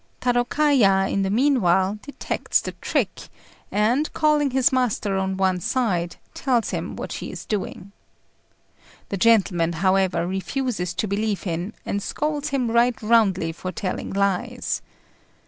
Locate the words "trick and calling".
2.81-4.49